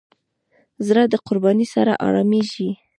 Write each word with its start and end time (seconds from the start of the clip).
زړه 0.87 1.03
د 1.07 1.15
قربانۍ 1.27 1.67
سره 1.75 1.93
آرامېږي. 2.07 2.69